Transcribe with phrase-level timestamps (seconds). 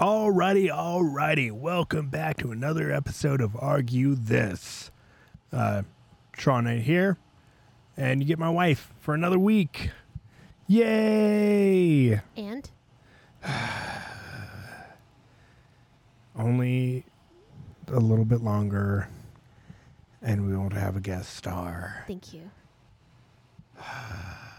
[0.00, 1.52] Alrighty, alrighty.
[1.52, 4.90] Welcome back to another episode of Argue This.
[5.52, 5.82] Uh,
[6.32, 7.18] Tron Knight here,
[7.98, 9.90] and you get my wife for another week.
[10.66, 12.18] Yay!
[12.34, 12.70] And
[16.34, 17.04] Only
[17.88, 19.06] a little bit longer,
[20.22, 22.04] and we won't have a guest star.
[22.06, 22.50] thank you.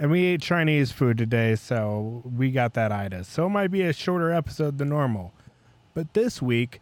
[0.00, 3.28] And we ate Chinese food today, so we got that itis.
[3.28, 5.34] So it might be a shorter episode than normal.
[5.92, 6.80] But this week,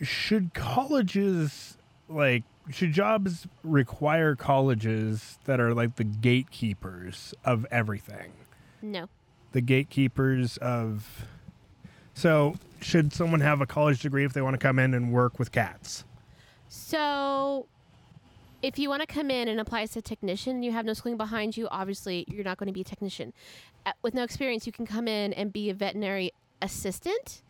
[0.00, 1.76] should colleges
[2.08, 8.32] like should jobs require colleges that are like the gatekeepers of everything?
[8.82, 9.08] No.
[9.50, 11.26] The gatekeepers of
[12.14, 15.40] So, should someone have a college degree if they want to come in and work
[15.40, 16.04] with cats?
[16.68, 17.66] So,
[18.62, 21.16] if you want to come in and apply as a technician you have no schooling
[21.16, 23.32] behind you, obviously you're not going to be a technician.
[23.86, 27.42] Uh, With no experience, you can come in and be a veterinary assistant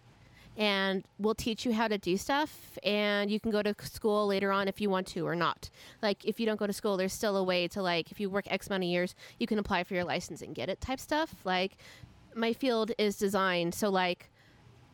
[0.57, 4.51] and we'll teach you how to do stuff and you can go to school later
[4.51, 5.71] on if you want to or not.
[6.03, 8.29] Like if you don't go to school, there's still a way to like if you
[8.29, 11.01] work X amount of years, you can apply for your license and get it type
[11.01, 11.37] stuff.
[11.45, 11.77] Like
[12.35, 14.31] my field is design, so like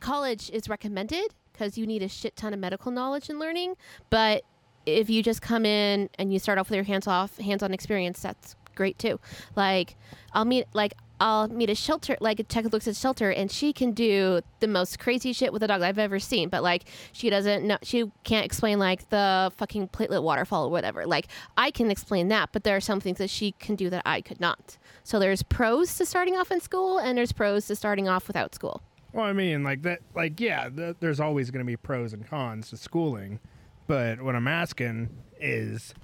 [0.00, 3.74] college is recommended because you need a shit ton of medical knowledge and learning.
[4.10, 4.44] But
[4.86, 7.72] if you just come in and you start off with your hands off, hands on
[7.72, 9.20] experience, that's great too.
[9.56, 9.96] Like
[10.32, 13.72] I'll meet like I'll meet a shelter like a tech looks at shelter and she
[13.72, 16.48] can do the most crazy shit with a dog I've ever seen.
[16.48, 21.06] But like she doesn't know she can't explain like the fucking platelet waterfall or whatever.
[21.06, 24.02] Like I can explain that, but there are some things that she can do that
[24.04, 24.76] I could not.
[25.04, 28.54] So there's pros to starting off in school and there's pros to starting off without
[28.54, 28.82] school.
[29.12, 32.26] Well, I mean, like that, like yeah, th- there's always going to be pros and
[32.26, 33.38] cons to schooling,
[33.86, 35.94] but what I'm asking is,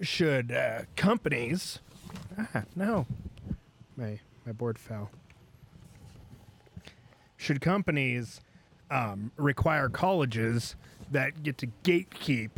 [0.00, 1.78] should uh, companies?
[2.54, 3.06] Ah, no,
[3.96, 5.10] my my board fell.
[7.36, 8.40] Should companies
[8.90, 10.76] um, require colleges
[11.10, 12.50] that get to gatekeep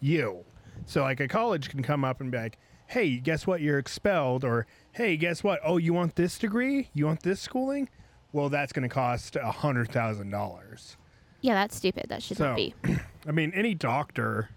[0.00, 0.44] you?
[0.86, 3.60] So, like, a college can come up and be like, "Hey, guess what?
[3.60, 5.60] You're expelled," or "Hey, guess what?
[5.64, 6.88] Oh, you want this degree?
[6.94, 7.88] You want this schooling?"
[8.32, 10.96] Well, that's going to cost a hundred thousand dollars.
[11.40, 12.06] Yeah, that's stupid.
[12.08, 12.74] That should So- not be.
[13.26, 14.50] I mean, any doctor,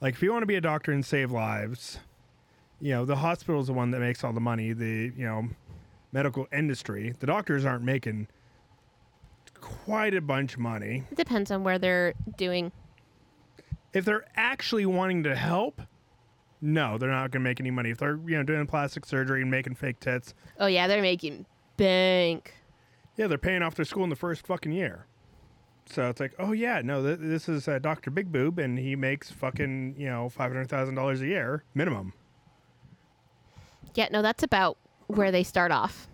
[0.00, 1.98] like if you want to be a doctor and save lives,
[2.80, 4.72] you know, the hospital's the one that makes all the money.
[4.72, 5.48] The you know,
[6.12, 8.28] medical industry, the doctors aren't making
[9.60, 11.04] quite a bunch of money.
[11.10, 12.70] It depends on where they're doing.
[13.92, 15.80] If they're actually wanting to help,
[16.60, 17.90] no, they're not going to make any money.
[17.90, 21.46] If they're you know doing plastic surgery and making fake tits, Oh yeah, they're making
[21.76, 22.54] bank.
[23.16, 25.06] yeah, they're paying off their school in the first fucking year.
[25.86, 28.96] So it's like, oh yeah, no, th- this is uh, Doctor Big Boob, and he
[28.96, 32.12] makes fucking you know five hundred thousand dollars a year minimum.
[33.94, 36.08] Yeah, no, that's about where they start off.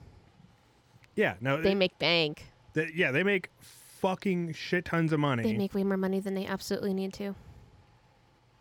[1.14, 2.44] Yeah, no, They make bank.
[2.74, 6.34] th- yeah, they make fucking shit tons of money, They make way more money than
[6.34, 7.34] they absolutely need to.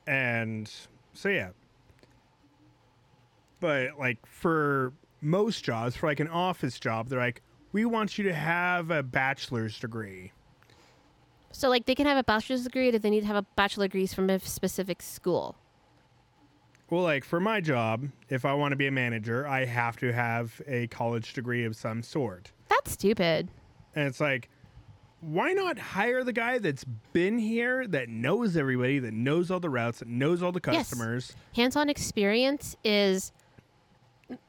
[0.08, 0.70] and
[1.14, 1.50] so yeah.
[3.60, 7.42] But like for most jobs, for like an office job, they're like,
[7.72, 10.32] we want you to have a bachelor's degree.
[11.52, 13.86] So like they can have a bachelor's degree, or they need to have a bachelor
[13.88, 15.56] degrees from a specific school.
[16.90, 20.12] Well, like for my job, if I want to be a manager, I have to
[20.12, 22.52] have a college degree of some sort.
[22.68, 23.50] That's stupid.
[23.96, 24.50] And it's like,
[25.22, 29.70] why not hire the guy that's been here, that knows everybody, that knows all the
[29.70, 30.90] routes, that knows all the Yes.
[30.90, 31.34] customers?
[31.56, 33.34] Hands-on experience is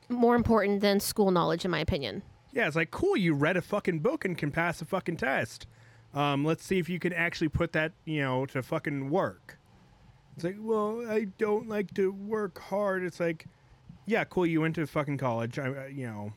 [0.09, 2.23] more important than school knowledge, in my opinion.
[2.53, 5.67] Yeah, it's like, cool, you read a fucking book and can pass a fucking test.
[6.15, 9.59] Um, let's see if you can actually put that, you know, to fucking work.
[10.35, 13.05] It's like, well, I don't like to work hard.
[13.05, 13.47] It's like,
[14.07, 15.59] yeah, cool, you went to fucking college.
[15.59, 16.33] I, you know,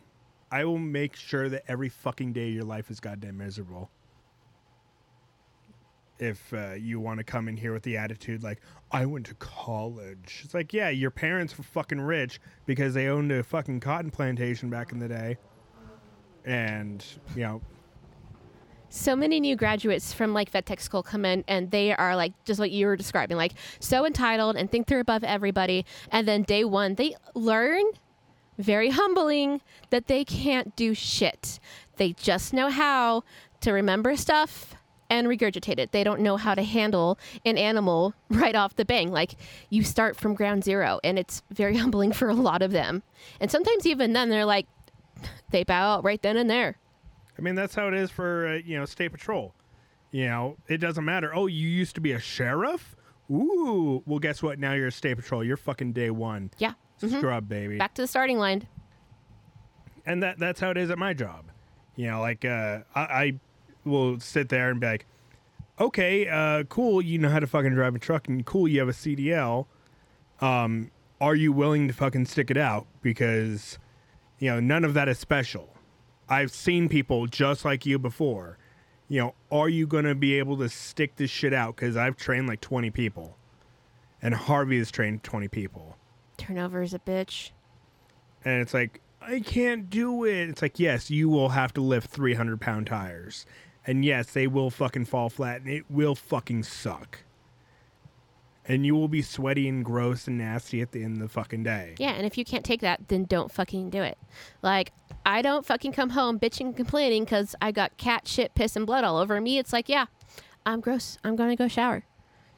[0.52, 3.90] I will make sure that every fucking day of your life is goddamn miserable.
[6.20, 8.62] If uh, you want to come in here with the attitude like,
[8.92, 10.42] I went to college.
[10.44, 14.70] It's like, yeah, your parents were fucking rich because they owned a fucking cotton plantation
[14.70, 15.38] back in the day
[16.46, 17.06] and
[17.36, 17.62] you know
[18.94, 22.31] so many new graduates from like vet tech school come in and they are like
[22.45, 25.84] just what you were describing like so entitled and think they're above everybody.
[26.12, 27.84] And then day one they learn
[28.60, 31.60] very humbling that they can't do shit.
[31.98, 33.24] They just know how
[33.62, 34.75] to remember stuff
[35.10, 35.92] and regurgitate it.
[35.92, 39.12] They don't know how to handle an animal right off the bang.
[39.12, 39.36] Like
[39.72, 43.01] you start from ground zero and it's very humbling for a lot of them.
[43.40, 44.68] And sometimes even then they're like
[45.50, 46.78] they bow out right then and there
[47.38, 49.53] i mean that's how it is for uh, you know state patrol.
[50.12, 51.33] You know it doesn't matter.
[51.33, 52.95] Oh you used to be a sheriff?
[53.31, 54.59] Ooh well guess what?
[54.59, 55.44] Now you're a state patrol.
[55.44, 56.51] You're fucking day one.
[56.57, 56.74] Yeah.
[57.01, 57.18] Mhm.
[57.18, 57.77] scrub baby.
[57.77, 58.68] Back to the starting line.
[60.06, 61.45] And that that's how it is at my job.
[61.95, 63.39] You know, like uh, I, I
[63.85, 65.06] will sit there and be like,
[65.80, 68.89] okay, uh, cool, you know how to fucking drive a truck, and cool, you have
[68.89, 69.65] a CDL.
[70.41, 70.91] Um,
[71.21, 72.88] are you willing to fucking stick it out?
[73.01, 73.77] Because,
[74.39, 75.73] you know, none of that is special.
[76.33, 78.57] I've seen people just like you before.
[79.07, 81.75] You know, are you going to be able to stick this shit out?
[81.75, 83.38] Because I've trained like 20 people,
[84.21, 85.97] and Harvey has trained 20 people.
[86.38, 87.51] Turnover is a bitch.
[88.44, 90.50] And it's like, I can't do it.
[90.50, 93.45] It's like, yes, you will have to lift 300 pound tires.
[93.85, 97.19] And yes, they will fucking fall flat and it will fucking suck.
[98.65, 101.63] And you will be sweaty and gross and nasty at the end of the fucking
[101.63, 101.95] day.
[101.98, 104.18] Yeah, and if you can't take that, then don't fucking do it.
[104.62, 104.94] Like,
[105.25, 108.86] I don't fucking come home bitching and complaining because I got cat shit, piss, and
[108.86, 109.57] blood all over me.
[109.57, 110.06] It's like, yeah,
[110.65, 111.18] I'm gross.
[111.25, 112.06] I'm gonna go shower.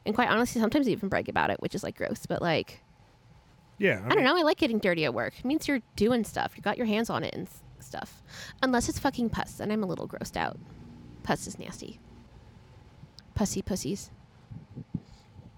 [0.06, 2.28] And quite honestly, sometimes I even brag about it, which is like gross.
[2.28, 2.84] But like,
[3.80, 4.04] Yeah.
[4.06, 4.38] I don't know.
[4.38, 5.34] I like getting dirty at work.
[5.40, 6.54] It means you're doing stuff.
[6.56, 7.48] You got your hands on it and
[7.80, 8.22] stuff.
[8.62, 10.60] Unless it's fucking pus, and I'm a little grossed out.
[11.24, 12.00] Pus is nasty.
[13.34, 14.12] Pussy pussies.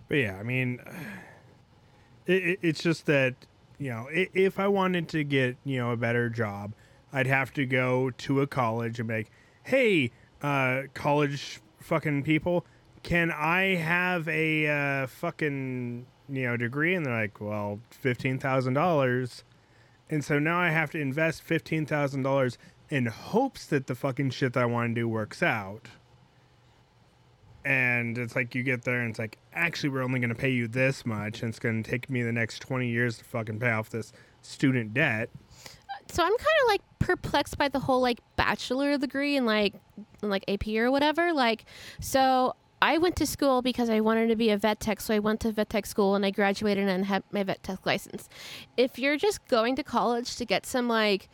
[0.07, 0.79] But yeah, I mean,
[2.25, 3.35] it, it, it's just that
[3.79, 6.73] you know, if I wanted to get you know a better job,
[7.13, 9.31] I'd have to go to a college and be like,
[9.63, 10.11] "Hey,
[10.41, 12.65] uh, college fucking people,
[13.03, 14.67] can I have a
[15.03, 19.43] uh, fucking you know degree?" And they're like, "Well, fifteen thousand dollars."
[20.09, 22.57] And so now I have to invest fifteen thousand dollars
[22.89, 25.89] in hopes that the fucking shit that I want to do works out
[27.67, 30.49] and it's like you get there and it's like actually we're only going to pay
[30.49, 33.59] you this much and it's going to take me the next 20 years to fucking
[33.59, 35.29] pay off this student debt
[36.09, 39.73] so I'm kind of like perplexed by the whole like bachelor degree and like
[40.21, 41.33] and, like AP or whatever.
[41.33, 41.65] Like,
[41.99, 45.19] so I went to school because I wanted to be a vet tech, so I
[45.19, 48.29] went to vet tech school and I graduated and had my vet tech license.
[48.75, 51.29] If you're just going to college to get some like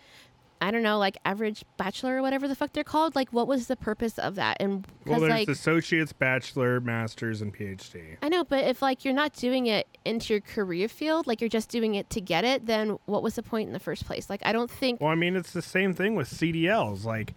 [0.63, 3.67] I don't know, like average bachelor or whatever the fuck they're called, like what was
[3.67, 4.57] the purpose of that?
[4.61, 9.13] And well there's like associates bachelor masters and phd I know, but if like you're
[9.13, 12.65] not doing it into your career field, like you're just doing it to get it,
[12.65, 14.29] then what was the point in the first place?
[14.29, 17.33] Like I don't think well i mean it's the same thing with cdls like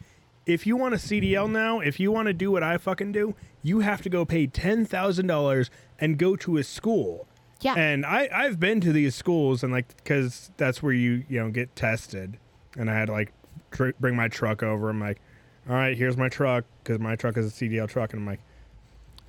[0.46, 3.34] if you want a cdl now if you want to do what i fucking do
[3.62, 7.26] you have to go pay $10000 and go to a school
[7.60, 7.74] yeah.
[7.74, 11.50] And I I've been to these schools and like because that's where you you know
[11.50, 12.38] get tested,
[12.76, 13.32] and I had to like
[13.70, 14.88] tr- bring my truck over.
[14.90, 15.20] I'm like,
[15.68, 18.40] all right, here's my truck because my truck is a CDL truck, and I'm like,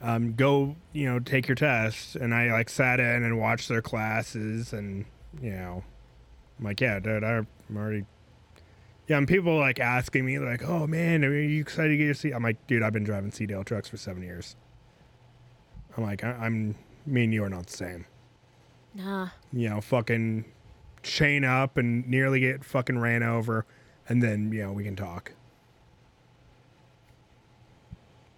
[0.01, 3.81] um, go you know take your test, and I like sat in and watched their
[3.81, 5.05] classes, and
[5.41, 5.83] you know,
[6.59, 8.05] I'm like, yeah, dude, I'm already.
[9.07, 12.13] Yeah, and people like asking me like, "Oh man, are you excited to get your
[12.13, 14.55] C?" I'm like, "Dude, I've been driving CDL trucks for seven years."
[15.95, 18.05] I'm like, I- "I'm me and you are not the same."
[18.93, 19.29] nah.
[19.53, 20.43] you know, fucking
[21.07, 23.65] chain up and nearly get fucking ran over,
[24.07, 25.33] and then you know we can talk.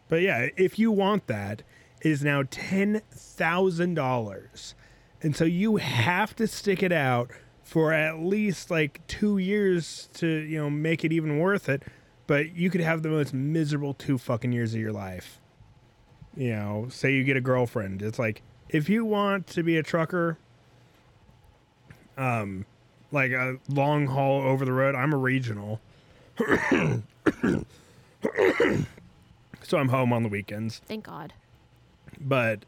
[0.07, 1.62] But yeah, if you want that,
[2.01, 4.75] it is now ten thousand dollars,
[5.21, 7.31] and so you have to stick it out
[7.63, 11.83] for at least like two years to you know make it even worth it.
[12.25, 15.39] But you could have the most miserable two fucking years of your life.
[16.36, 19.83] You know, say you get a girlfriend, it's like if you want to be a
[19.83, 20.38] trucker,
[22.19, 22.66] um,
[23.12, 25.80] like a long haul over the road, I'm a regional.
[29.63, 30.82] so I'm home on the weekends.
[30.88, 31.34] Thank God.
[32.20, 32.65] But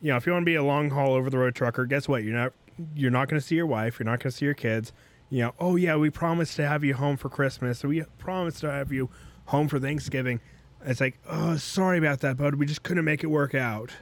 [0.00, 2.08] you know, if you want to be a long haul over the road trucker, guess
[2.08, 2.24] what?
[2.24, 2.52] You're not
[2.94, 4.92] you're not going to see your wife, you're not going to see your kids.
[5.28, 7.84] You know, oh yeah, we promised to have you home for Christmas.
[7.84, 9.10] We promised to have you
[9.46, 10.40] home for Thanksgiving.
[10.84, 12.54] It's like, "Oh, sorry about that, bud.
[12.54, 13.92] We just couldn't make it work out.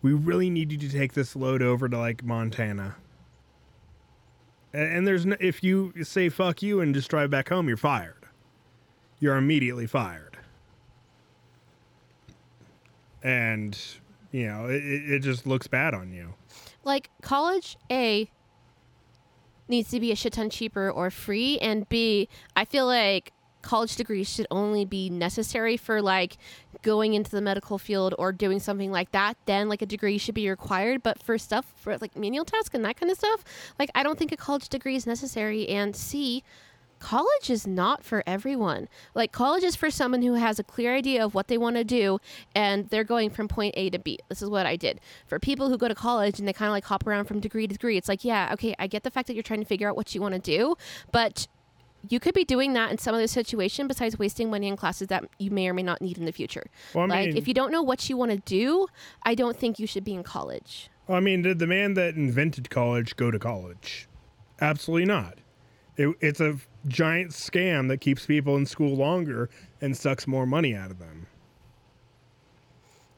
[0.00, 2.96] We really need you to take this load over to like Montana."
[4.74, 8.26] And, there's no, if you say fuck you and just drive back home, you're fired.
[9.20, 10.36] You're immediately fired.
[13.22, 13.78] And
[14.32, 16.34] you know, it it just looks bad on you.
[16.84, 18.28] like college a
[19.68, 23.32] needs to be a shit ton cheaper or free and b i feel like
[23.64, 26.36] college degrees should only be necessary for like
[26.82, 30.34] going into the medical field or doing something like that then like a degree should
[30.34, 33.42] be required but for stuff for like menial tasks and that kind of stuff
[33.78, 36.44] like i don't think a college degree is necessary and c
[37.04, 38.88] college is not for everyone.
[39.14, 41.84] Like college is for someone who has a clear idea of what they want to
[41.84, 42.18] do
[42.54, 44.18] and they're going from point A to B.
[44.30, 45.02] This is what I did.
[45.26, 47.66] For people who go to college and they kind of like hop around from degree
[47.66, 49.86] to degree, it's like, yeah, okay, I get the fact that you're trying to figure
[49.86, 50.76] out what you want to do,
[51.12, 51.46] but
[52.08, 55.24] you could be doing that in some other situation besides wasting money in classes that
[55.38, 56.64] you may or may not need in the future.
[56.94, 58.86] Well, I like mean- if you don't know what you want to do,
[59.22, 60.90] I don't think you should be in college.
[61.06, 64.08] Well, I mean, did the man that invented college go to college?
[64.60, 65.38] Absolutely not.
[65.96, 66.58] It, it's a
[66.88, 69.48] giant scam that keeps people in school longer
[69.80, 71.26] and sucks more money out of them.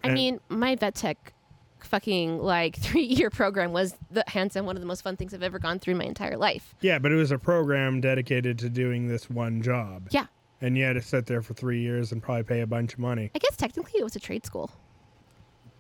[0.05, 1.33] I And- mean, my vet tech
[1.87, 5.33] fucking like three year program was the hands down one of the most fun things
[5.33, 6.75] I've ever gone through in my entire life.
[6.81, 10.09] Yeah, but it was a program dedicated to doing this one job.
[10.11, 10.27] Yeah.
[10.61, 12.99] And you had to sit there for three years and probably pay a bunch of
[12.99, 13.31] money.
[13.35, 14.71] I guess technically it was a trade school.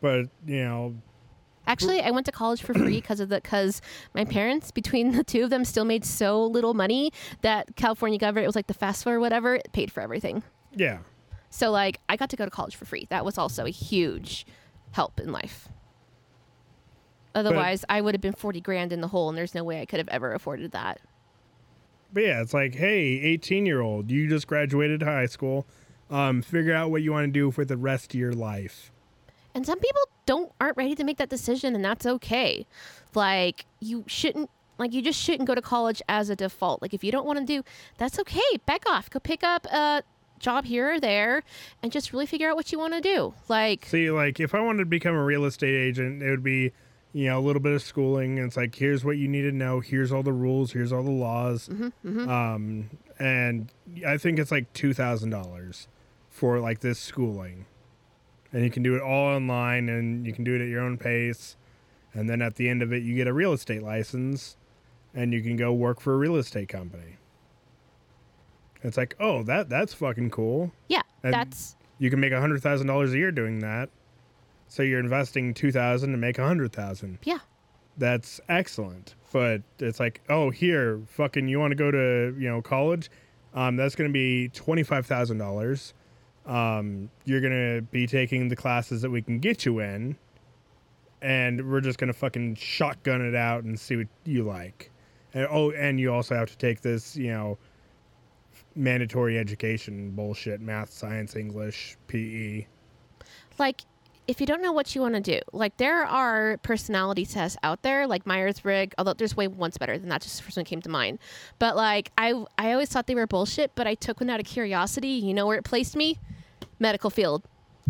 [0.01, 0.95] But, you know,
[1.69, 3.83] Actually, I went to college for free because of the because
[4.15, 7.11] my parents, between the two of them, still made so little money
[7.43, 10.43] that California government, it was like the FAFSA or whatever, it paid for everything.
[10.75, 10.99] yeah.
[11.49, 13.07] So like I got to go to college for free.
[13.09, 14.47] That was also a huge
[14.93, 15.69] help in life.
[17.37, 19.85] Otherwise, I would have been 40 grand in the hole and there's no way I
[19.85, 21.01] could have ever afforded that.
[22.13, 25.67] But yeah, it's like, hey, 18 year old, you just graduated high school.
[26.11, 28.91] Um, figure out what you want to do for the rest of your life.
[29.55, 32.67] And some people don't aren't ready to make that decision and that's okay.
[33.15, 36.81] Like you shouldn't like you just shouldn't go to college as a default.
[36.81, 37.65] Like if you don't want to do,
[37.99, 38.41] that's okay.
[38.67, 39.11] Back off.
[39.11, 40.03] Go pick up a
[40.39, 41.43] job here or there
[41.83, 43.35] and just really figure out what you want to do.
[43.49, 46.73] Like See, like, if I wanted to become a real estate agent, it would be,
[47.17, 48.39] you know, a little bit of schooling.
[48.39, 49.81] And it's like, here's what you need to know.
[49.81, 50.73] Here's all the rules.
[50.73, 51.71] Here's all the laws.
[52.05, 53.73] Um, and
[54.07, 55.87] I think it's like $2,000
[56.29, 57.65] for like this schooling.
[58.53, 60.99] And you can do it all online and you can do it at your own
[60.99, 61.57] pace.
[62.13, 64.57] And then at the end of it, you get a real estate license
[65.15, 67.17] and you can go work for a real estate company.
[68.83, 70.73] It's like, oh, that that's fucking cool.
[70.89, 73.89] yeah, And- that's You can make a hundred thousand dollars a year doing that.
[74.69, 77.19] So you're investing two thousand to make a hundred thousand.
[77.25, 77.39] yeah.
[77.99, 79.15] That's excellent.
[79.33, 83.11] But it's like, oh, here, fucking, you want to go to you know college?
[83.55, 85.95] Um, that's going to be twenty five thousand dollars.
[86.45, 90.17] Um, you're going to be taking the classes that we can get you in,
[91.23, 94.91] and we're just going to fucking shotgun it out and see what you like.
[95.35, 97.59] And, oh, and you also have to take this, you know,
[98.75, 101.97] mandatory education bullshit: math, science, English.
[102.09, 102.67] PE.
[103.59, 103.83] like
[104.29, 107.83] if you don't know what you want to do, like there are personality tests out
[107.83, 108.95] there, like Myers Briggs.
[108.99, 110.23] Although there's way one's better than that.
[110.23, 111.19] Just the first one came to mind.
[111.59, 113.73] But like I, I always thought they were bullshit.
[113.75, 115.09] But I took one out of curiosity.
[115.09, 116.19] You know where it placed me?
[116.79, 117.45] Medical field.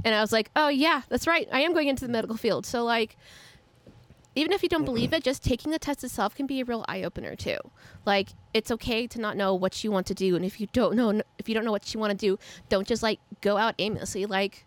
[0.05, 1.49] And I was like, oh yeah, that's right.
[1.50, 2.66] I am going into the medical field.
[2.66, 3.16] So like,
[4.35, 6.85] even if you don't believe it, just taking the test itself can be a real
[6.87, 7.57] eye opener too.
[8.05, 10.95] Like it's okay to not know what you want to do, and if you don't
[10.95, 12.38] know, if you don't know what you want to do,
[12.69, 14.26] don't just like go out aimlessly.
[14.26, 14.66] Like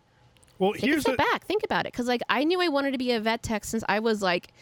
[0.60, 1.46] Well, take a here's step the, back.
[1.46, 1.94] Think about it.
[1.94, 4.54] Because like i knew i wanted to be a vet tech since i was like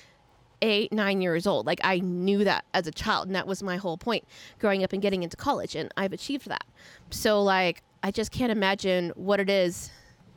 [0.61, 1.65] eight nine years old.
[1.65, 4.25] Like i knew that as a child and that was my whole point
[4.59, 6.65] growing up and getting into college and i've achieved that.
[7.09, 9.91] So like i just can't imagine what it is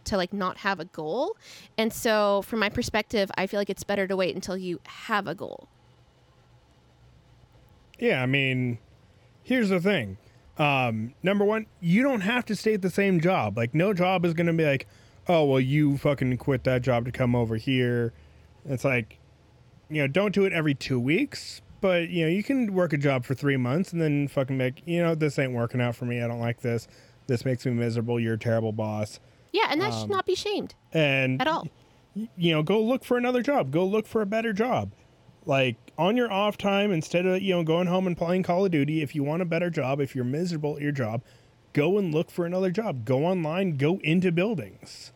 [0.04, 1.36] to like not have a goal.
[1.78, 5.28] And so from my perspective i feel like it's better to wait until you have
[5.28, 5.68] a goal.
[7.98, 8.78] Yeah, I mean,
[9.42, 10.16] here's the thing.
[10.56, 13.56] Um, number one, you don't have to stay at the same job.
[13.56, 14.86] Like, no job is going to be like,
[15.30, 18.12] oh, well, you fucking quit that job to come over here.
[18.64, 19.18] It's like,
[19.88, 22.98] you know, don't do it every two weeks, but, you know, you can work a
[22.98, 26.04] job for three months and then fucking make, you know, this ain't working out for
[26.04, 26.20] me.
[26.20, 26.88] I don't like this.
[27.28, 28.18] This makes me miserable.
[28.18, 29.20] You're a terrible boss.
[29.52, 31.68] yeah and that Um, should not be shamed And at all
[32.36, 33.70] you know, go look for another job.
[33.70, 34.92] Go look for a better job.
[35.46, 38.72] Like on your off time, instead of you know going home and playing Call of
[38.72, 41.22] Duty, if you want a better job, if you're miserable at your job,
[41.72, 43.04] go and look for another job.
[43.04, 43.76] Go online.
[43.76, 45.12] Go into buildings.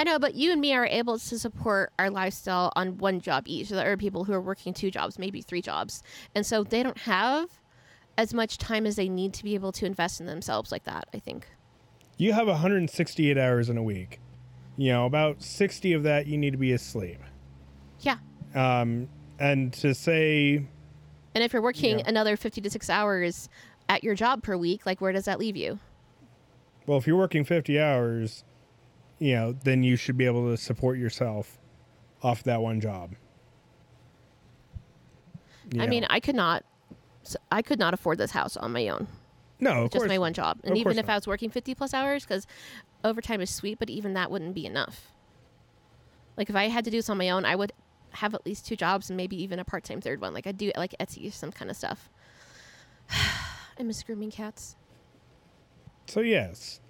[0.00, 3.42] I know, but you and me are able to support our lifestyle on one job
[3.46, 3.68] each.
[3.68, 6.02] So There are people who are working two jobs, maybe three jobs.
[6.34, 7.50] And so they don't have
[8.16, 11.04] as much time as they need to be able to invest in themselves like that,
[11.12, 11.46] I think.
[12.16, 14.20] You have 168 hours in a week.
[14.78, 17.20] You know, about 60 of that you need to be asleep.
[18.00, 18.16] Yeah.
[18.54, 19.06] Um,
[19.38, 20.64] and to say,
[21.34, 22.04] And if you're working Yeah.
[22.08, 23.50] another 50 to 6 hours
[23.90, 25.78] at your job per week, like where does that leave you?
[26.86, 28.44] well, if you're working 50 hours,
[29.20, 31.58] you know, then you should be able to support yourself
[32.22, 33.14] off that one job.
[35.72, 35.90] You I know.
[35.90, 36.64] mean, I could not
[37.52, 39.06] I could not afford this house on my own.
[39.60, 40.08] no, of just course.
[40.08, 40.58] my one job.
[40.64, 41.12] And Of even if not.
[41.12, 42.46] I was working 50 plus hours cuz
[43.04, 45.12] overtime is sweet, but even that wouldn't be enough.
[46.36, 47.72] Like if I had to do this on my own, I would
[48.14, 50.32] have at least two jobs and maybe even a part-time third one.
[50.34, 52.08] Like I do like Etsy some kind of stuff.
[53.78, 54.76] I miss grooming cats.
[56.06, 56.80] So yes,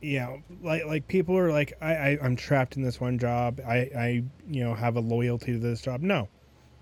[0.00, 3.60] you know, like like people are like, I, I I'm trapped in this one job.
[3.66, 6.00] I I you know have a loyalty to this job.
[6.00, 6.28] No,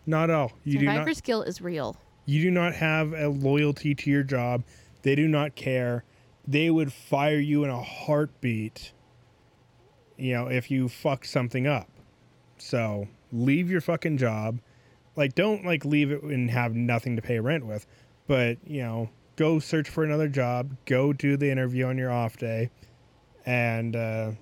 [0.07, 0.53] not at all.
[0.65, 1.17] You do not.
[1.17, 1.97] skill is real.
[2.25, 4.65] You do not have a loyalty to your job.
[5.03, 6.05] They do not care.
[6.47, 8.93] They would fire you in a heartbeat.
[10.17, 11.89] You know, if you fuck something up.
[12.59, 14.61] So leave your fucking job.
[15.17, 17.87] Like, don't like leave it and have nothing to pay rent with.
[18.27, 22.37] But you know, go search for another job, go do the interview on your off
[22.37, 22.71] day,
[23.45, 24.33] and uh,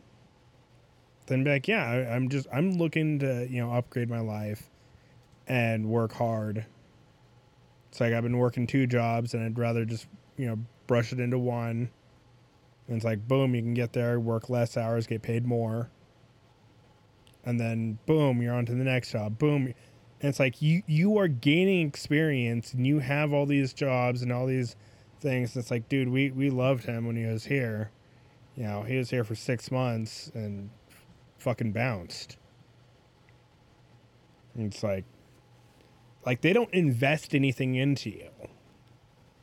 [1.27, 4.69] then be like, yeah, I, I'm just I'm looking to you know upgrade my life
[5.47, 6.67] and work hard.
[7.89, 11.21] It's like I've been working two jobs, and I'd rather just you know brush it
[11.21, 11.91] into one.
[12.87, 15.91] And it's like boom, you can get there, work less hours, get paid more,
[17.45, 19.39] and then boom, you're on to the next job.
[19.39, 24.23] Boom, and it's like you you are gaining experience, and you have all these jobs
[24.23, 24.77] and all these
[25.21, 25.57] things.
[25.57, 27.91] It's like, dude, we we loved him when he was here.
[28.61, 30.69] You know, he was here for six months and
[31.39, 32.37] fucking bounced.
[34.55, 35.07] And it's like,
[36.27, 38.29] like they don't invest anything into you.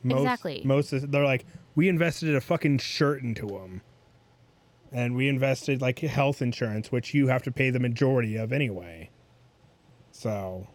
[0.04, 0.62] Most, Exactly.
[0.64, 3.82] Most of, they're like, we invested a fucking shirt into them,
[4.92, 9.10] and we invested like health insurance, which you have to pay the majority of anyway.
[10.12, 10.68] So.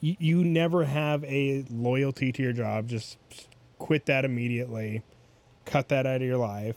[0.00, 2.88] You, you never have a loyalty to your job.
[2.88, 3.16] Just
[3.78, 5.02] quit that immediately.
[5.64, 6.76] Cut that out of your life.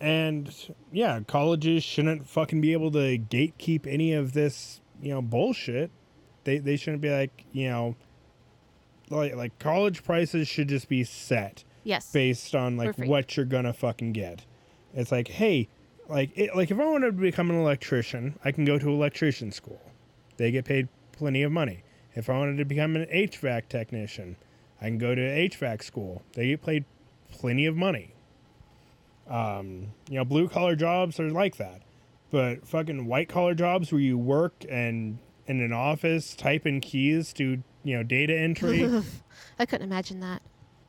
[0.00, 0.54] And
[0.92, 5.90] yeah, colleges shouldn't fucking be able to gatekeep any of this, you know, bullshit.
[6.44, 7.96] They they shouldn't be like, you know,
[9.10, 12.12] like like college prices should just be set Yes.
[12.12, 14.44] based on like what you're gonna fucking get.
[14.94, 15.68] It's like, hey,
[16.08, 19.50] like it, like if I wanted to become an electrician, I can go to electrician
[19.50, 19.80] school.
[20.36, 21.82] They get paid plenty of money.
[22.14, 24.36] If I wanted to become an HVAC technician,
[24.80, 26.22] I can go to HVAC school.
[26.34, 26.84] They get paid
[27.30, 28.14] plenty of money.
[29.28, 31.82] Um, you know, blue collar jobs are like that,
[32.30, 37.62] but fucking white collar jobs where you work and in an office typing keys to
[37.82, 39.02] you know data entry
[39.58, 40.42] I couldn't imagine that.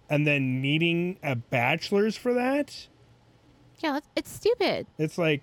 [0.10, 2.88] and then needing a bachelor's for that
[3.80, 4.86] Yeah, that's, it's stupid.
[4.98, 5.42] it's like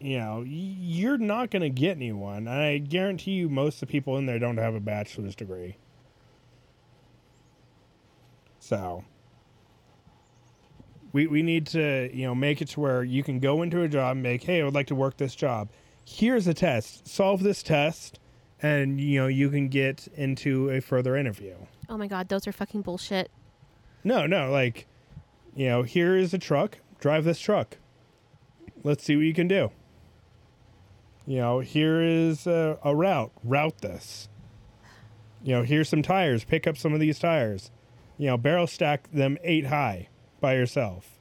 [0.00, 3.86] you know you're not going to get anyone and i guarantee you most of the
[3.92, 5.76] people in there don't have a bachelor's degree
[8.64, 9.04] so
[11.12, 13.88] we, we need to you know make it to where you can go into a
[13.88, 15.68] job and make hey i would like to work this job
[16.04, 18.18] here's a test solve this test
[18.62, 21.54] and you know you can get into a further interview
[21.90, 23.30] Oh my god, those are fucking bullshit.
[24.04, 24.86] no, no, like,
[25.54, 26.78] you know, here is a truck.
[26.98, 27.76] Drive this truck.
[28.82, 29.70] Let's see what you can do.
[31.26, 33.32] You know, here is a, a route.
[33.44, 34.30] Route this.
[35.42, 36.42] You know, here's some tires.
[36.42, 37.70] Pick up some of these tires.
[38.18, 40.08] You know, barrel stack them eight high
[40.40, 41.18] by yourself.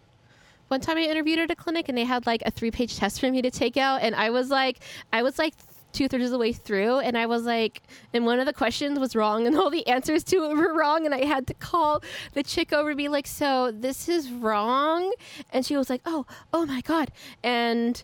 [0.68, 3.20] One time I interviewed at a clinic and they had like a three page test
[3.20, 4.80] for me to take out and I was like
[5.12, 5.54] I was like
[5.92, 8.98] two thirds of the way through and I was like and one of the questions
[8.98, 12.04] was wrong and all the answers to it were wrong and I had to call
[12.34, 15.14] the chick over and be like, So this is wrong
[15.52, 17.12] and she was like, Oh, oh my god
[17.44, 18.04] and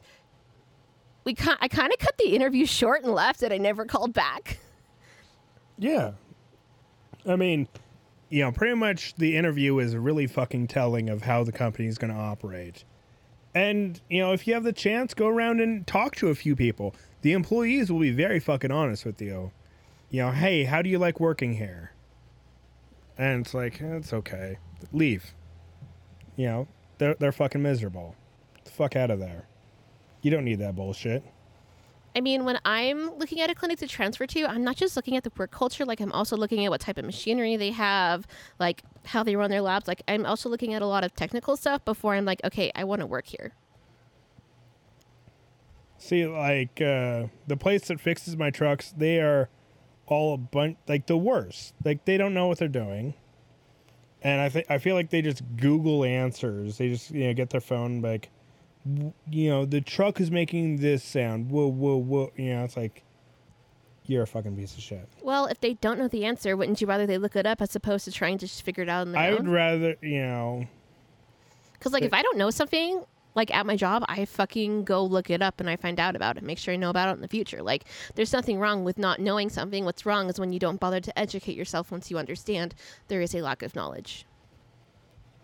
[1.25, 4.59] we I kind of cut the interview short and left and I never called back.
[5.77, 6.11] Yeah.
[7.25, 7.67] I mean,
[8.29, 11.97] you know, pretty much the interview is really fucking telling of how the company is
[11.97, 12.83] going to operate.
[13.55, 16.55] And, you know, if you have the chance, go around and talk to a few
[16.55, 16.95] people.
[17.21, 19.51] The employees will be very fucking honest with you.
[20.11, 21.91] You know, hey, how do you like working here?
[23.17, 24.57] And it's like, "Eh, it's okay.
[24.93, 25.33] Leave.
[26.35, 26.67] You know,
[26.99, 28.15] they're, they're fucking miserable.
[28.63, 29.47] The fuck out of there.
[30.21, 31.23] You don't need that bullshit.
[32.15, 35.15] I mean, when I'm looking at a clinic to transfer to, I'm not just looking
[35.15, 35.85] at the work culture.
[35.85, 38.27] Like, I'm also looking at what type of machinery they have,
[38.59, 39.87] like how they run their labs.
[39.87, 42.83] Like, I'm also looking at a lot of technical stuff before I'm like, okay, I
[42.83, 43.53] want to work here.
[45.99, 49.49] See, like uh, the place that fixes my trucks, they are
[50.07, 51.73] all a bunch like the worst.
[51.83, 53.15] Like they don't know what they're doing,
[54.21, 56.77] and I think I feel like they just Google answers.
[56.77, 58.29] They just you know get their phone like,
[59.29, 61.49] you know, the truck is making this sound.
[61.51, 62.31] Whoa, whoa, whoa.
[62.35, 63.03] You know, it's like
[64.05, 65.07] you're a fucking piece of shit.
[65.21, 67.75] Well, if they don't know the answer, wouldn't you rather they look it up as
[67.75, 70.65] opposed to trying to just figure it out on their I would rather you know.
[71.73, 73.03] Because, like, if I don't know something,
[73.35, 76.35] like at my job, I fucking go look it up and I find out about
[76.37, 77.61] it, make sure I know about it in the future.
[77.61, 79.85] Like, there's nothing wrong with not knowing something.
[79.85, 82.75] What's wrong is when you don't bother to educate yourself once you understand
[83.07, 84.25] there is a lack of knowledge.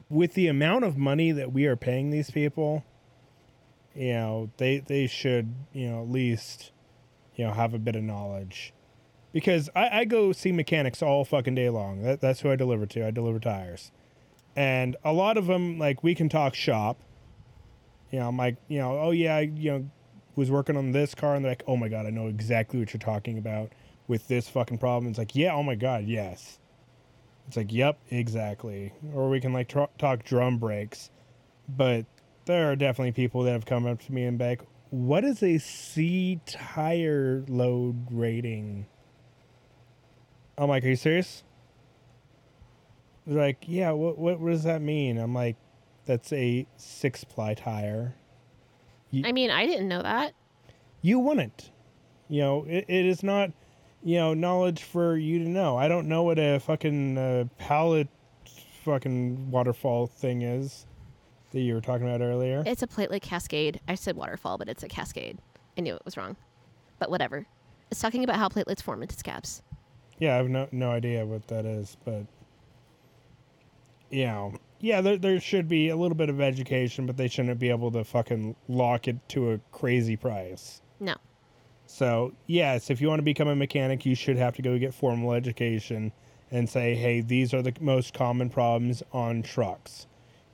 [0.09, 2.83] with the amount of money that we are paying these people,
[3.95, 6.71] you know, they they should, you know, at least,
[7.35, 8.73] you know, have a bit of knowledge.
[9.31, 12.01] Because I, I go see mechanics all fucking day long.
[12.03, 13.07] That, that's who I deliver to.
[13.07, 13.91] I deliver tires,
[14.55, 16.97] and a lot of them like we can talk shop.
[18.11, 19.89] You know, I'm like, you know, oh yeah, I, you know,
[20.35, 22.93] was working on this car, and they're like, oh my god, I know exactly what
[22.93, 23.71] you're talking about
[24.07, 25.09] with this fucking problem.
[25.09, 26.59] It's like, yeah, oh my god, yes.
[27.47, 28.93] It's like, yep, exactly.
[29.13, 31.09] Or we can like tr- talk drum brakes.
[31.67, 32.05] But
[32.45, 35.57] there are definitely people that have come up to me and like, what is a
[35.57, 38.85] C tire load rating?
[40.57, 41.43] I'm like, are you serious?
[43.27, 45.17] They're like, yeah, what, what what does that mean?
[45.17, 45.57] I'm like,
[46.05, 48.15] that's a six ply tire.
[49.23, 50.33] I mean, I didn't know that.
[51.01, 51.71] You wouldn't.
[52.27, 53.51] You know, it, it is not,
[54.03, 55.77] you know, knowledge for you to know.
[55.77, 58.09] I don't know what a fucking uh, pallet
[58.83, 60.85] fucking waterfall thing is
[61.55, 62.63] that you were talking about earlier.
[62.65, 63.79] It's a platelet cascade.
[63.87, 65.39] I said waterfall, but it's a cascade.
[65.77, 66.35] I knew it was wrong.
[66.99, 67.47] But whatever.
[67.89, 69.63] It's talking about how platelets form into scabs.
[70.19, 72.25] Yeah, I have no no idea what that is, but
[74.09, 77.57] you know, yeah, there there should be a little bit of education, but they shouldn't
[77.57, 80.81] be able to fucking lock it to a crazy price.
[80.99, 81.15] No.
[81.85, 84.93] So yes, if you want to become a mechanic, you should have to go get
[84.93, 86.11] formal education
[86.51, 90.07] and say, hey, these are the most common problems on trucks.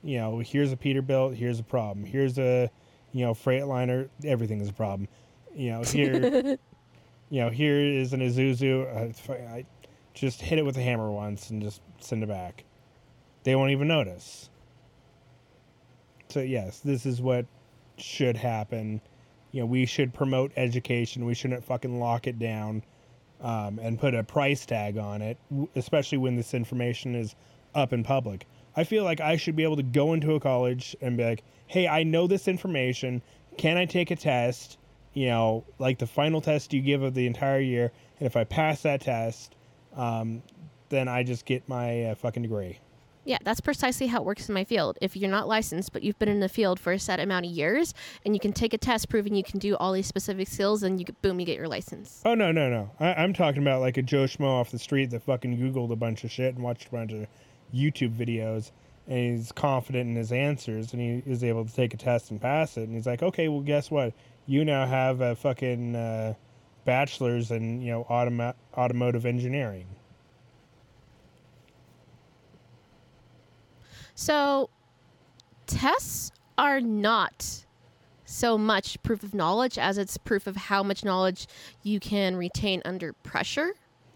[0.03, 2.05] You know, here's a Peterbilt, here's a problem.
[2.05, 2.69] Here's a,
[3.11, 5.07] you know, Freightliner, everything is a problem.
[5.53, 6.57] You know, here,
[7.29, 9.29] you know, here is an Isuzu.
[9.29, 9.65] Uh, I
[10.13, 12.63] just hit it with a hammer once and just send it back.
[13.43, 14.49] They won't even notice.
[16.29, 17.45] So yes, this is what
[17.97, 19.01] should happen.
[19.51, 21.25] You know, we should promote education.
[21.25, 22.83] We shouldn't fucking lock it down
[23.41, 25.37] um, and put a price tag on it,
[25.75, 27.35] especially when this information is
[27.75, 28.45] up in public.
[28.75, 31.43] I feel like I should be able to go into a college and be like,
[31.67, 33.21] hey, I know this information.
[33.57, 34.77] Can I take a test?
[35.13, 37.91] You know, like the final test you give of the entire year.
[38.19, 39.55] And if I pass that test,
[39.95, 40.41] um,
[40.89, 42.79] then I just get my uh, fucking degree.
[43.23, 44.97] Yeah, that's precisely how it works in my field.
[44.99, 47.51] If you're not licensed, but you've been in the field for a set amount of
[47.51, 47.93] years,
[48.25, 50.99] and you can take a test proving you can do all these specific skills, and
[50.99, 52.21] you boom, you get your license.
[52.25, 52.89] Oh no no no!
[52.99, 55.95] I, I'm talking about like a Joe Schmo off the street that fucking Googled a
[55.95, 57.27] bunch of shit and watched a bunch of
[57.73, 58.71] YouTube videos,
[59.07, 62.41] and he's confident in his answers, and he is able to take a test and
[62.41, 62.83] pass it.
[62.83, 64.13] And he's like, okay, well, guess what?
[64.47, 66.33] You now have a fucking uh,
[66.85, 69.85] bachelor's in you know automa- automotive engineering.
[74.15, 74.69] So,
[75.67, 77.65] tests are not
[78.25, 81.47] so much proof of knowledge as it's proof of how much knowledge
[81.83, 83.73] you can retain under pressure.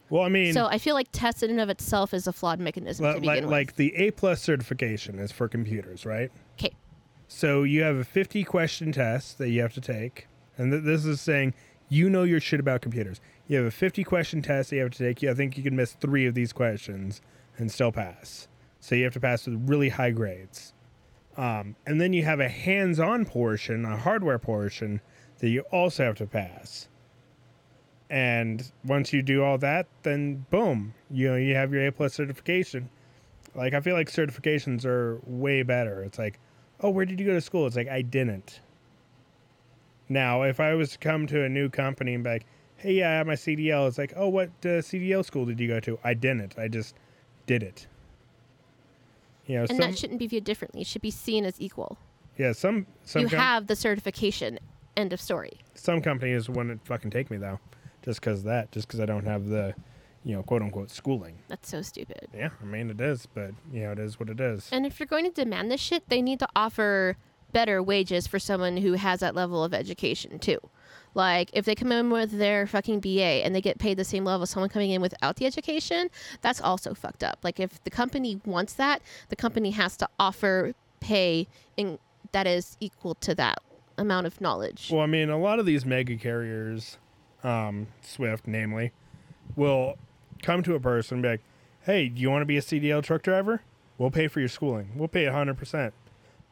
[0.10, 2.60] Well, I mean, So I feel like tests in and of itself is a flawed
[2.60, 3.50] mechanism to begin like, with.
[3.52, 6.32] like the A plus certification is for computers, right?
[6.58, 6.72] 'Kay.
[7.28, 10.28] So you have a 50 question test that you have to take.
[10.58, 11.54] And th- this is saying
[11.90, 13.20] you know your shit about computers.
[13.48, 15.24] You have a 50 question test that you have to take.
[15.24, 17.22] I think you can miss three of these questions
[17.58, 18.48] and still pass.
[18.80, 20.74] So you have to pass with really high grades.
[21.38, 25.02] Um, and then you have a hands on portion, a hardware portion
[25.40, 26.88] that you also have to pass.
[28.10, 32.14] And once you do all that, then boom, you know, you have your A plus
[32.14, 32.90] certification.
[33.56, 36.04] Like I feel like certifications are way better.
[36.04, 36.40] It's like,
[36.82, 37.66] oh, where did you go to school?
[37.68, 38.60] It's like I didn't.
[40.08, 42.46] Now, if I was to come to a new company and be like,
[42.78, 45.68] hey, yeah, I have my CDL, it's like, oh, what uh, CDL school did you
[45.68, 45.98] go to?
[46.04, 46.60] I didn't.
[46.60, 46.94] I just
[47.48, 47.88] did it.
[49.48, 50.82] You know, and some that shouldn't be viewed differently.
[50.82, 51.98] It should be seen as equal.
[52.38, 54.60] yeah, some some you com- have the certification.
[54.98, 55.60] End of story.
[55.74, 57.60] some companies wouldn't fucking take me though,
[58.06, 59.74] just because that, just because I don't have the,
[60.24, 61.40] you know, quote unquote schooling.
[61.48, 62.28] That's so stupid.
[62.34, 64.70] Yeah, I mean it is, but you know it is what it is.
[64.72, 67.18] And if you're going to demand this shit, they need to offer
[67.52, 70.60] better wages for someone who has that level of education too.
[71.16, 74.26] Like if they come in with their fucking BA and they get paid the same
[74.26, 76.10] level as someone coming in without the education,
[76.42, 77.40] that's also fucked up.
[77.44, 81.98] Like if the company wants that, the company has to offer pay in
[82.34, 83.60] that is equal to that
[83.98, 84.90] amount of knowledge.
[84.92, 86.98] Well, I mean, a lot of these mega carriers,
[87.46, 88.92] um, Swift namely,
[89.56, 89.98] will
[90.42, 91.42] come to a person and be like,
[91.84, 93.62] "Hey, do you want to be a CDL truck driver?
[93.98, 94.92] We'll pay for your schooling.
[94.96, 95.94] We'll pay hundred percent.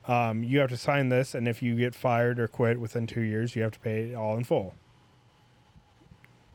[0.07, 3.21] Um, you have to sign this, and if you get fired or quit within two
[3.21, 4.75] years, you have to pay it all in full."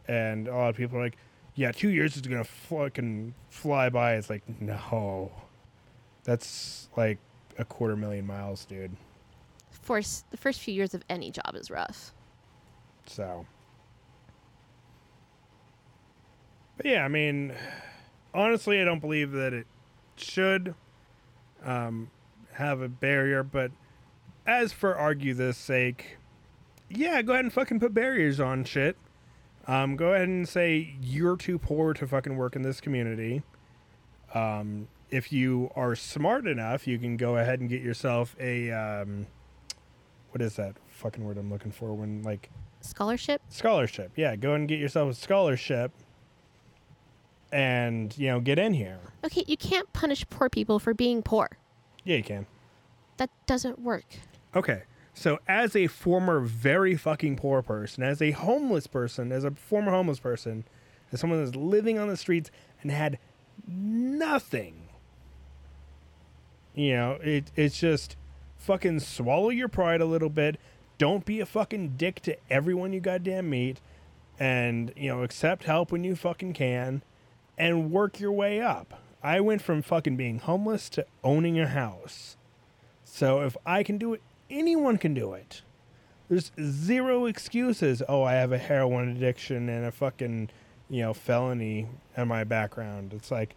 [0.06, 1.16] And a lot of people are like,
[1.54, 5.32] "Yeah, two years is gonna fucking fly by." It's like, no,
[6.24, 7.18] that's like
[7.58, 8.96] a quarter million miles, dude.
[9.70, 12.12] Force the first few years of any job is rough.
[13.06, 13.46] So,
[16.78, 17.52] but yeah, I mean,
[18.32, 19.66] honestly, I don't believe that it
[20.16, 20.74] should
[21.62, 22.10] um,
[22.52, 23.42] have a barrier.
[23.42, 23.72] But
[24.46, 26.16] as for argue this sake,
[26.88, 28.96] yeah, go ahead and fucking put barriers on shit.
[29.66, 33.42] Um, go ahead and say you're too poor to fucking work in this community.
[34.32, 39.26] Um, if you are smart enough, you can go ahead and get yourself a um,
[40.30, 43.42] what is that fucking word I'm looking for when like Scholarship?
[43.48, 44.12] scholarship.
[44.14, 45.90] Yeah, go and get yourself a scholarship
[47.52, 48.98] and, you know, get in here.
[49.24, 51.58] Okay, you can't punish poor people for being poor.
[52.04, 52.46] Yeah, you can.
[53.16, 54.04] That doesn't work.
[54.54, 54.82] Okay.
[55.14, 59.90] So, as a former very fucking poor person, as a homeless person, as a former
[59.90, 60.64] homeless person,
[61.12, 62.50] as someone that's living on the streets
[62.82, 63.18] and had
[63.66, 64.88] nothing,
[66.74, 68.16] You know, it it's just
[68.56, 70.60] fucking swallow your pride a little bit.
[70.96, 73.80] Don't be a fucking dick to everyone you goddamn meet,
[74.38, 77.02] and you know, accept help when you fucking can,
[77.58, 79.02] and work your way up.
[79.22, 82.36] I went from fucking being homeless to owning a house.
[83.04, 85.62] So if I can do it, anyone can do it.
[86.28, 88.02] There's zero excuses.
[88.08, 90.50] Oh, I have a heroin addiction and a fucking,
[90.88, 93.12] you know, felony in my background.
[93.12, 93.56] It's like,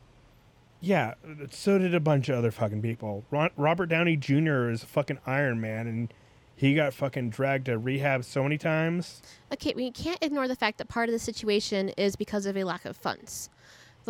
[0.80, 1.14] yeah,
[1.52, 3.24] so did a bunch of other fucking people.
[3.56, 4.70] Robert Downey Jr.
[4.70, 6.14] is a fucking Iron Man, and
[6.56, 9.22] he got fucking dragged to rehab so many times.
[9.54, 12.64] Okay, we can't ignore the fact that part of the situation is because of a
[12.64, 13.50] lack of funds.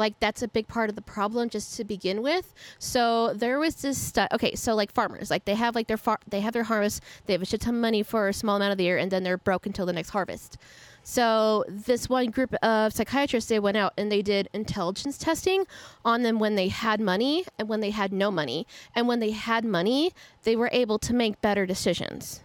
[0.02, 2.56] Like that's a big part of the problem just to begin with.
[2.80, 4.30] So there was this stuff.
[4.34, 7.34] Okay, so like farmers, like they have like their far- they have their harvest, they
[7.34, 9.24] have a shit ton of money for a small amount of the year, and then
[9.24, 10.58] they're broke until the next harvest.
[11.04, 15.66] So this one group of psychiatrists they went out and they did intelligence testing
[16.04, 18.66] on them when they had money and when they had no money.
[18.96, 22.42] And when they had money, they were able to make better decisions.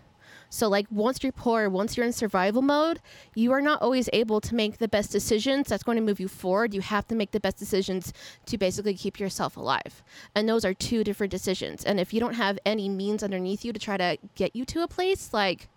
[0.57, 3.01] So like once you're poor, once you're in survival mode,
[3.35, 6.29] you are not always able to make the best decisions that's going to move you
[6.29, 6.73] forward.
[6.73, 8.13] You have to make the best decisions
[8.47, 10.03] to basically keep yourself alive.
[10.35, 11.85] And those are two different decisions.
[11.85, 14.83] And if you don't have any means underneath you to try to get you to
[14.83, 15.69] a place, like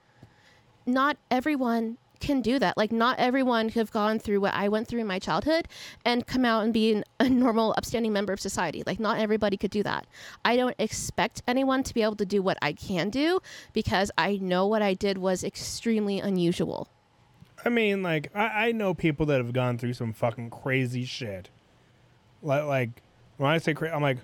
[0.85, 2.77] not everyone can do that.
[2.77, 5.67] Like not everyone could have gone through what I went through in my childhood
[6.05, 8.83] and come out and be an, a normal, upstanding member of society.
[8.85, 10.07] Like not everybody could do that.
[10.43, 13.39] I don't expect anyone to be able to do what I can do
[13.73, 16.89] because I know what I did was extremely unusual.
[17.65, 21.49] I mean, like, I, I know people that have gone through some fucking crazy shit.
[22.41, 22.89] Like, like
[23.37, 24.19] when I say crazy, I'm like,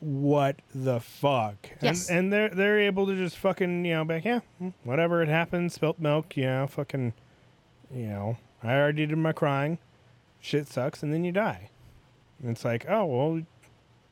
[0.00, 1.70] what the fuck?
[1.80, 2.08] Yes.
[2.08, 5.22] And, and they're they're able to just fucking you know, back like, yeah, mm, whatever
[5.22, 7.14] it happens, spilt milk, you know, fucking,
[7.94, 9.78] you know, I already did my crying,
[10.40, 11.70] shit sucks, and then you die.
[12.40, 13.42] And it's like, oh well,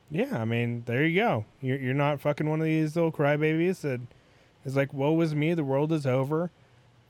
[0.09, 0.41] yeah.
[0.41, 1.45] I mean, there you go.
[1.61, 4.01] You're you're not fucking one of these little crybabies that
[4.65, 6.51] is like, woe is me, the world is over.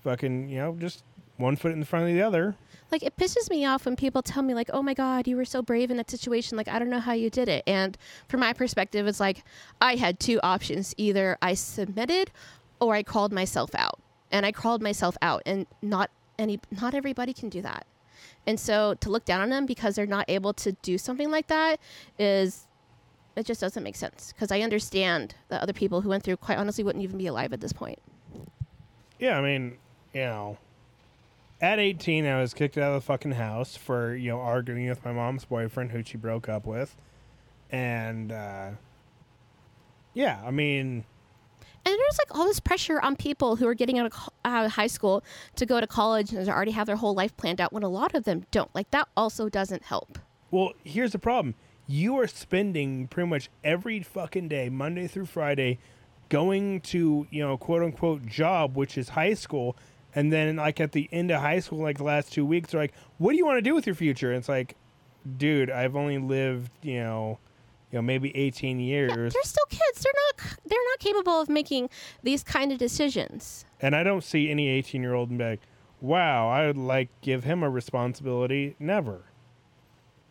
[0.04, 1.04] Fucking, you know, just
[1.38, 2.56] one foot in front of the other.
[2.92, 5.46] Like it pisses me off when people tell me like, "Oh my god, you were
[5.46, 6.58] so brave in that situation.
[6.58, 9.44] Like I don't know how you did it." And from my perspective, it's like
[9.82, 10.94] I had two options.
[10.98, 12.32] Either I submitted
[12.80, 14.00] or I called myself out.
[14.32, 17.86] And I called myself out and not any not everybody can do that.
[18.46, 21.48] And so to look down on them because they're not able to do something like
[21.48, 21.80] that
[22.20, 22.68] is
[23.36, 26.58] it just doesn't make sense because I understand that other people who went through quite
[26.58, 28.00] honestly wouldn't even be alive at this point.
[29.20, 29.78] Yeah, I mean,
[30.14, 30.58] you know,
[31.62, 35.04] at 18, I was kicked out of the fucking house for, you know, arguing with
[35.06, 36.96] my mom's boyfriend, who she broke up with.
[37.72, 38.72] And, uh,
[40.14, 41.06] yeah, I mean,
[41.86, 44.06] and there's like all this pressure on people who are getting out
[44.46, 45.24] of, high school
[45.56, 48.16] to go to college and already have their whole life planned out when a lot
[48.16, 48.74] of them don't.
[48.74, 50.20] Like that also doesn't help.
[50.52, 51.56] well, here's the problem.
[51.88, 55.80] You are spending pretty much every fucking day, Monday through Friday,
[56.30, 59.76] going to, you know, quote unquote job, which is high school.
[60.16, 62.80] And then, like, at the end of high school, like the last two weeks, they're
[62.82, 64.30] like, what do you want to do with your future?
[64.30, 64.76] And it's like,
[65.38, 67.40] dude, I've only lived, you know,
[67.94, 69.12] you know, maybe 18 years.
[69.12, 70.02] Yeah, they're still kids.
[70.02, 71.92] They're not they're not capable of making
[72.24, 73.66] these kind of decisions.
[73.80, 75.62] And I don't see any 18 year old and be like,
[76.02, 78.76] wow, I would like give him a responsibility.
[78.80, 79.26] Never.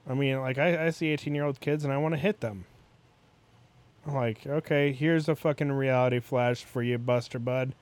[0.09, 2.41] I mean, like, I, I see 18 year old kids and I want to hit
[2.41, 2.65] them.
[4.05, 7.77] I'm like, okay, here's a fucking reality flash for you, Buster Bud.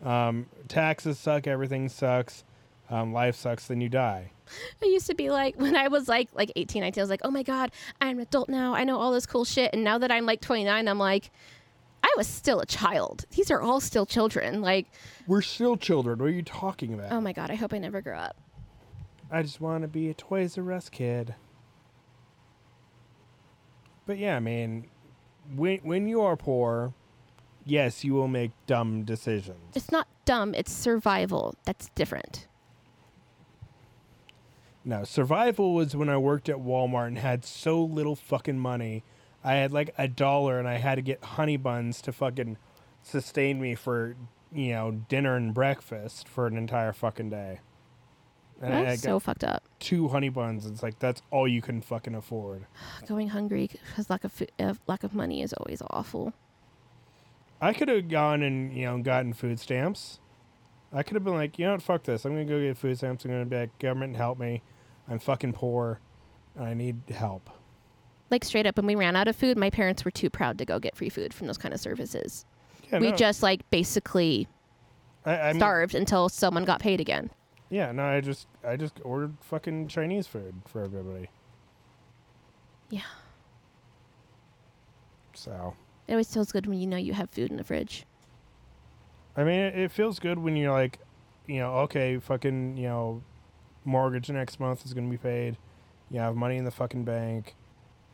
[0.00, 2.44] Um, taxes suck, everything sucks,
[2.90, 4.30] um, life sucks, then you die.
[4.82, 7.20] I used to be like when I was like like 18, 19, I was like,
[7.24, 7.70] "Oh my god,
[8.00, 8.74] I'm an adult now.
[8.74, 11.30] I know all this cool shit." And now that I'm like 29, I'm like
[12.02, 13.24] I was still a child.
[13.30, 14.60] These are all still children.
[14.60, 14.88] Like,
[15.26, 16.18] We're still children.
[16.18, 17.10] What are you talking about?
[17.12, 18.36] oh my god, I hope I never grow up.
[19.30, 21.34] I just want to be a Toys R Us kid.
[24.06, 24.88] But yeah, I mean,
[25.56, 26.92] when when you are poor,
[27.64, 29.74] yes, you will make dumb decisions.
[29.74, 31.54] It's not dumb, it's survival.
[31.64, 32.46] That's different.
[34.84, 39.02] No, survival was when I worked at Walmart and had so little fucking money.
[39.42, 42.58] I had like a dollar and I had to get honey buns to fucking
[43.02, 44.14] sustain me for,
[44.52, 47.60] you know, dinner and breakfast for an entire fucking day.
[48.60, 49.64] And I got so fucked up.
[49.80, 50.64] two honey buns.
[50.66, 52.66] It's like that's all you can fucking afford.
[53.08, 56.32] Going hungry because lack of food, uh, lack of money is always awful.
[57.60, 60.20] I could have gone and you know gotten food stamps.
[60.92, 62.24] I could have been like, you know what, fuck this.
[62.24, 63.24] I'm gonna go get food stamps.
[63.24, 64.62] I'm gonna be like, government help me.
[65.08, 66.00] I'm fucking poor.
[66.56, 67.50] And I need help.
[68.30, 70.64] Like straight up, when we ran out of food, my parents were too proud to
[70.64, 72.44] go get free food from those kind of services.
[72.90, 74.48] Yeah, we no, just like basically
[75.24, 77.30] I, I mean, starved until someone got paid again.
[77.70, 81.28] Yeah, no, I just I just ordered fucking Chinese food for everybody.
[82.90, 83.02] Yeah.
[85.32, 85.74] So
[86.06, 88.04] It always feels good when you know you have food in the fridge.
[89.36, 91.00] I mean, it, it feels good when you're like,
[91.46, 93.22] you know, okay, fucking, you know,
[93.84, 95.56] mortgage next month is going to be paid.
[96.10, 97.54] You have money in the fucking bank.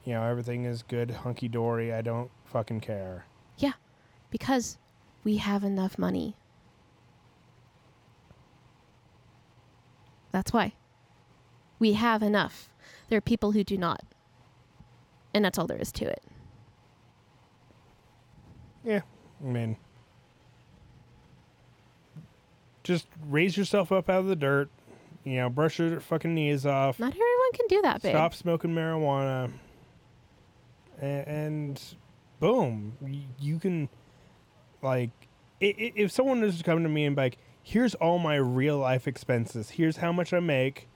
[0.04, 1.92] You know, everything is good, hunky dory.
[1.92, 3.26] I don't fucking care.
[3.59, 3.72] Yeah,
[4.30, 4.78] because
[5.24, 6.37] we have enough money.
[10.33, 10.74] That's why.
[11.78, 12.70] We have enough.
[13.09, 14.02] There are people who do not.
[15.35, 16.22] And that's all there is to it.
[18.85, 19.02] Yeah,
[19.44, 19.76] I mean,
[22.83, 24.70] just raise yourself up out of the dirt.
[25.24, 26.98] You know, brush your fucking knees off.
[26.98, 28.12] Not everyone can do that, babe.
[28.12, 29.52] Stop smoking marijuana.
[31.00, 31.83] And, and
[32.40, 32.96] boom,
[33.38, 33.88] you can,
[34.83, 35.11] like,
[35.61, 39.70] if someone is coming to me and be like, here's all my real life expenses,
[39.70, 40.88] here's how much I make,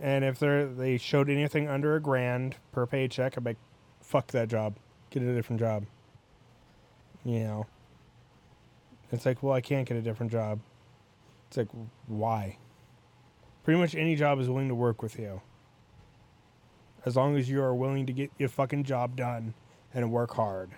[0.00, 3.56] and if they're they showed anything under a grand per paycheck, I'm like,
[4.00, 4.76] fuck that job,
[5.10, 5.84] get a different job.
[7.24, 7.66] You know,
[9.10, 10.60] it's like, well, I can't get a different job.
[11.48, 11.68] It's like,
[12.06, 12.58] why?
[13.68, 15.42] Pretty much any job is willing to work with you
[17.04, 19.52] as long as you are willing to get your fucking job done
[19.92, 20.70] and work hard.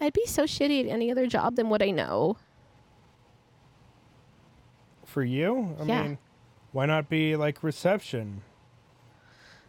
[0.00, 2.38] I'd be so shitty at any other job than what I know.
[5.04, 6.02] For you, I Yeah.
[6.02, 6.18] mean,
[6.72, 8.40] why not be like reception?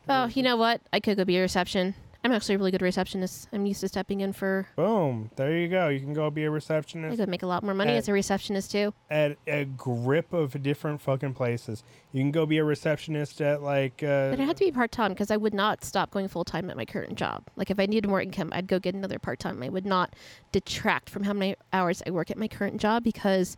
[0.07, 0.79] Oh, you know what?
[0.93, 1.93] I could go be a reception.
[2.25, 3.47] I'm actually a really good receptionist.
[3.53, 4.67] I'm used to stepping in for.
[4.75, 5.89] Boom, there you go.
[5.89, 8.07] You can go be a receptionist You could make a lot more money Uh, as
[8.09, 8.95] a receptionist too.
[9.11, 11.83] at a grip of different fucking places.
[12.11, 14.01] You can go be a receptionist at like.
[14.01, 16.43] Uh, But it had to be part time because I would not stop going full
[16.43, 17.43] time at my current job.
[17.55, 19.61] Like if I needed more income, I'd go get another part time.
[19.61, 20.15] I would not
[20.51, 23.55] detract from how many hours I work at my current job because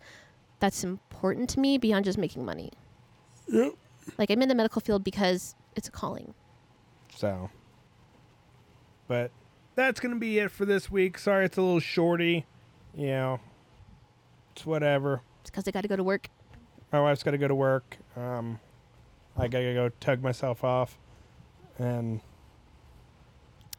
[0.60, 2.71] that's important to me beyond just making money.
[3.47, 3.73] Yep.
[4.17, 6.34] Like I'm in the medical field because it's a calling.
[7.15, 7.49] So.
[9.07, 9.31] But
[9.75, 11.17] that's going to be it for this week.
[11.17, 12.45] Sorry it's a little shorty.
[12.95, 13.39] You know,
[14.55, 15.21] it's whatever.
[15.41, 16.29] It's because I got to go to work.
[16.91, 17.97] My wife's got to go to work.
[18.15, 18.59] Um,
[19.37, 20.97] I got to go tug myself off.
[21.77, 22.21] And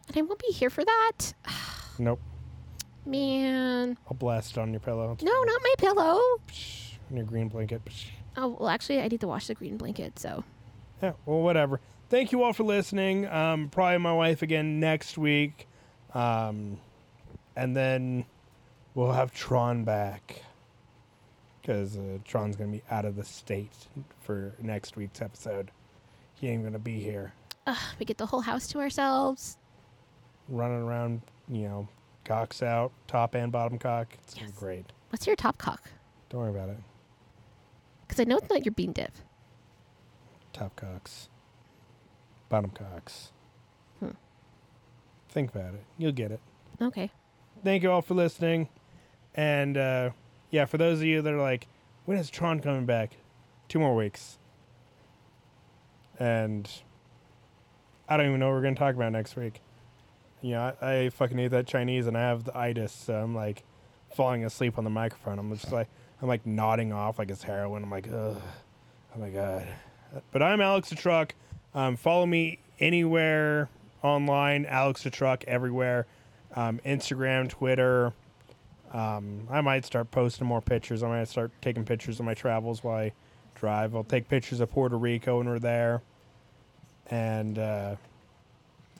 [0.08, 1.32] And I won't be here for that.
[1.98, 2.20] nope,
[3.04, 3.96] Man.
[4.06, 5.12] I'll blast it on your pillow.
[5.12, 5.46] It's No, fine.
[5.46, 6.20] not my pillow.
[6.48, 7.84] Psh, on your green blanket.
[7.84, 8.06] Psh.
[8.36, 10.44] Oh, well, actually, I need to wash the green blanket, so.
[11.02, 11.80] Yeah, well, whatever.
[12.08, 13.26] Thank you all for listening.
[13.26, 15.66] Um, probably my wife again next week.
[16.14, 16.78] Um,
[17.54, 18.24] and then
[18.94, 20.42] we'll have Tron back.
[21.60, 23.72] Because uh, Tron's going to be out of the state
[24.20, 25.70] for next week's episode.
[26.34, 27.32] He ain't going to be here
[27.66, 29.58] Ugh, we get the whole house to ourselves.
[30.48, 31.88] running around, you know,
[32.24, 34.08] cocks out, top and bottom cock.
[34.22, 34.50] It's Yes.
[34.52, 34.86] great.
[35.10, 35.90] What's your top cock?
[36.30, 36.78] Don't worry about it.
[38.06, 39.12] Because I know it's not your bean dip.
[40.54, 41.28] Top cocks,
[42.48, 43.32] bottom cocks.
[44.00, 44.10] Hmm.
[45.28, 45.84] Think about it.
[45.96, 46.40] You'll get it.
[46.80, 47.10] Okay.
[47.64, 48.68] thank you all for listening.
[49.34, 50.10] And uh,
[50.50, 51.66] yeah, for those of you that are like,
[52.04, 53.16] when is Tron coming back?
[53.68, 54.38] Two more weeks.
[56.18, 56.68] And
[58.08, 59.60] I don't even know what we're going to talk about next week.
[60.40, 63.34] You know, I, I fucking ate that Chinese and I have the itis, so I'm
[63.34, 63.64] like
[64.14, 65.38] falling asleep on the microphone.
[65.38, 65.88] I'm just like,
[66.22, 67.82] I'm like nodding off like it's heroin.
[67.82, 68.40] I'm like, ugh,
[69.14, 69.66] oh my God.
[70.32, 71.34] But I'm Alex the Truck.
[71.74, 73.68] Um, follow me anywhere
[74.02, 76.06] online, Alex the Truck, everywhere
[76.54, 78.12] um, Instagram, Twitter.
[78.92, 81.02] Um, I might start posting more pictures.
[81.02, 83.12] I might start taking pictures of my travels while I
[83.54, 83.94] drive.
[83.94, 86.02] I'll take pictures of Puerto Rico when we're there,
[87.10, 87.96] and uh,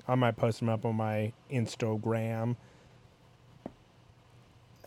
[0.07, 2.57] I might post them up on my Instagram.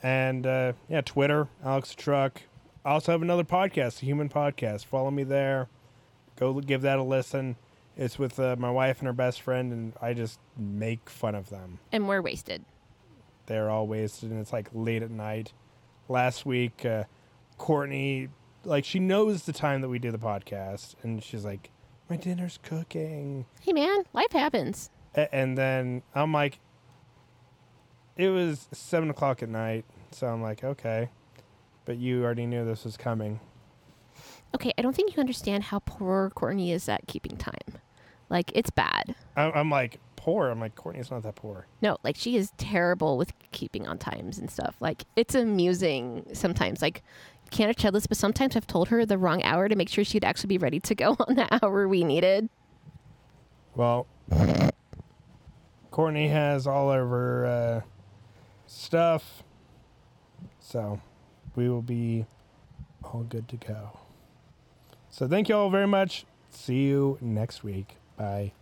[0.04, 2.42] And uh, yeah, Twitter, Alex the Truck.
[2.84, 4.86] I also have another podcast, the Human Podcast.
[4.86, 5.68] Follow me there.
[6.38, 7.56] Go give that a listen.
[7.98, 11.50] It's with uh, my wife and her best friend, and I just make fun of
[11.50, 12.64] them And we're wasted.
[13.48, 15.52] they're all wasted and it's like late at night
[16.08, 17.04] last week uh,
[17.58, 18.30] courtney
[18.64, 21.70] like she knows the time that we do the podcast and she's like
[22.10, 24.90] my dinner's cooking Hey, man, life happens.
[25.16, 26.60] A- and then i'm like
[28.18, 31.10] it was seven o'clock at night so i'm like okay
[31.86, 33.40] but you already knew this was coming
[34.54, 37.80] Okay, I don't think you understand how poor Courtney is at keeping time.
[38.32, 39.14] Like, it's bad.
[39.36, 43.18] i'm, I'm like poor i'm like courtney's not that poor No, like, she is terrible
[43.18, 44.76] with keeping on times and stuff.
[44.80, 46.82] Like, it's amusing sometimes.
[46.82, 47.04] Like,
[47.50, 50.24] can't have checklists, but sometimes I've told her the wrong hour to make sure she'd
[50.24, 52.50] actually be ready to go on the hour we needed.
[53.76, 54.08] Well,
[55.92, 57.82] Courtney has all of her uh,
[58.68, 59.44] stuff,
[60.60, 61.02] so
[61.56, 62.26] we will be
[63.04, 63.98] all good to go.
[65.10, 66.26] So thank you all very much.
[66.52, 67.98] See you next week.
[68.22, 68.54] Bye.